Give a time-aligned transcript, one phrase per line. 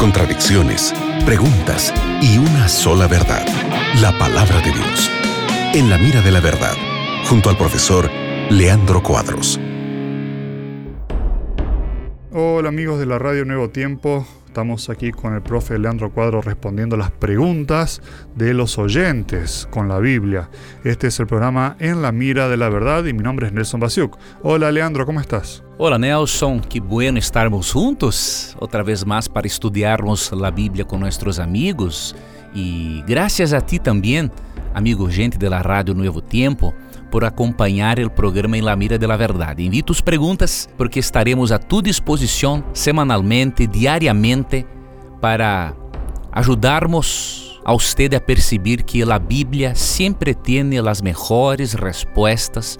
[0.00, 0.92] contradicciones,
[1.24, 3.46] preguntas y una sola verdad,
[4.00, 5.08] la palabra de Dios.
[5.72, 6.74] En la mira de la verdad,
[7.28, 8.10] junto al profesor
[8.50, 9.60] Leandro Cuadros.
[12.32, 16.96] Hola amigos de la Radio Nuevo Tiempo, Estamos aquí con el profe Leandro Cuadro respondiendo
[16.96, 18.02] las preguntas
[18.34, 20.50] de los oyentes con la Biblia.
[20.82, 23.78] Este es el programa En la Mira de la Verdad y mi nombre es Nelson
[23.78, 24.18] Basiuk.
[24.42, 25.62] Hola Leandro, ¿cómo estás?
[25.78, 31.38] Hola Nelson, qué bueno estarmos juntos otra vez más para estudiarmos la Biblia con nuestros
[31.38, 32.16] amigos.
[32.52, 34.32] Y gracias a ti también,
[34.74, 36.74] amigo gente de la Radio Nuevo Tiempo
[37.10, 39.64] por acompanhar o programa em La Mira de la Verdade.
[39.64, 44.66] Envie tus perguntas porque estaremos a tu disposição semanalmente, diariamente,
[45.20, 45.74] para
[46.32, 52.78] ajudarmos a usted a perceber que a Bíblia sempre tem as melhores respostas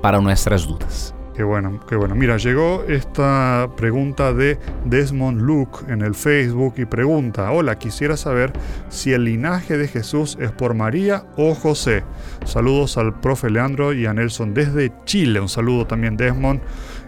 [0.00, 1.14] para nossas dúvidas.
[1.34, 2.14] Qué bueno, qué bueno.
[2.14, 8.52] Mira, llegó esta pregunta de Desmond Luke en el Facebook y pregunta, hola, quisiera saber
[8.88, 12.04] si el linaje de Jesús es por María o José.
[12.44, 15.40] Saludos al profe Leandro y a Nelson desde Chile.
[15.40, 16.60] Un saludo también Desmond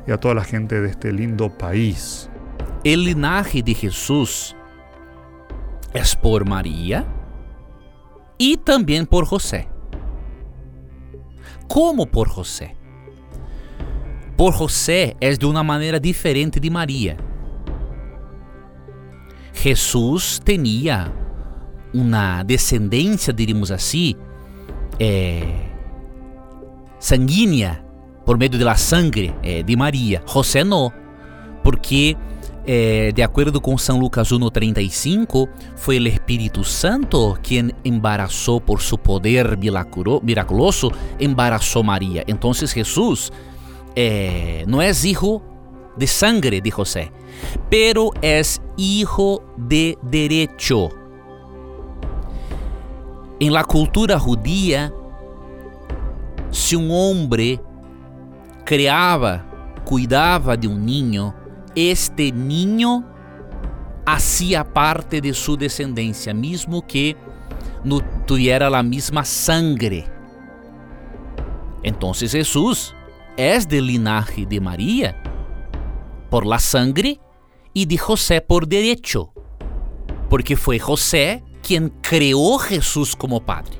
[0.09, 2.29] y a toda la gente de este lindo país.
[2.83, 4.57] El linaje de Jesús
[5.95, 7.07] es por María
[8.39, 9.69] y también por José.
[11.69, 12.77] ¿Cómo por José?
[14.37, 17.17] Por José é de uma maneira diferente de Maria.
[19.53, 21.13] Jesus tinha
[21.93, 24.15] uma descendência, diríamos assim,
[26.99, 27.83] sanguínea
[28.25, 30.23] por meio da sangue é, de Maria.
[30.27, 30.93] José não,
[31.63, 32.17] porque
[32.67, 38.99] é, de acordo com São Lucas 1:35, foi o Espírito Santo quem embaraçou por seu
[38.99, 42.25] poder miraculoso, embaraçou Maria.
[42.27, 43.31] Então Jesus
[43.99, 45.43] eh, no es hijo
[45.97, 47.11] de sangre de José,
[47.71, 50.91] pero es hijo de derecho.
[53.41, 54.93] En la cultura judía,
[56.51, 57.59] si un hombre
[58.67, 59.45] creaba,
[59.85, 61.35] cuidaba de un niño,
[61.75, 63.03] este niño
[64.05, 67.17] hacía parte de su descendencia, mismo que
[67.83, 70.07] no tuviera la misma sangre.
[71.83, 72.95] Entonces Jesús
[73.37, 75.23] es del linaje de María
[76.31, 77.21] por la sangre
[77.73, 79.33] y de José por derecho,
[80.31, 83.79] porque fue José quien creó Jesús como Padre.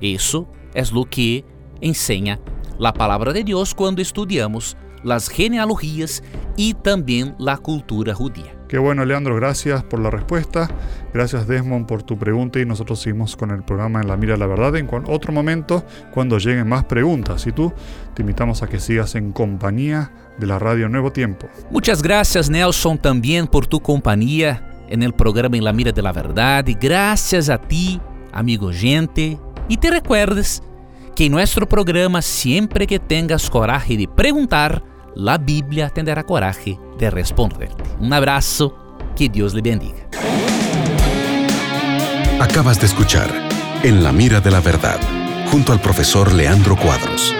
[0.00, 1.44] Eso es lo que
[1.80, 2.40] enseña
[2.78, 6.22] la palabra de Dios cuando estudiamos las genealogías
[6.56, 8.57] y también la cultura judía.
[8.68, 10.68] Qué bueno, Leandro, gracias por la respuesta.
[11.14, 12.60] Gracias, Desmond, por tu pregunta.
[12.60, 15.86] Y nosotros seguimos con el programa En la Mira de la Verdad en otro momento
[16.12, 17.46] cuando lleguen más preguntas.
[17.46, 17.72] Y tú,
[18.14, 21.48] te invitamos a que sigas en compañía de la Radio Nuevo Tiempo.
[21.70, 26.12] Muchas gracias, Nelson, también por tu compañía en el programa En la Mira de la
[26.12, 26.66] Verdad.
[26.66, 27.98] Y gracias a ti,
[28.32, 29.38] amigo gente.
[29.68, 30.62] Y te recuerdes
[31.16, 34.84] que en nuestro programa, siempre que tengas coraje de preguntar,
[35.18, 37.82] la Biblia tendrá coraje de responderte.
[37.98, 38.72] Un abrazo,
[39.16, 40.06] que Dios le bendiga.
[42.40, 43.28] Acabas de escuchar
[43.82, 45.00] En la mira de la verdad,
[45.50, 47.34] junto al profesor Leandro Cuadros.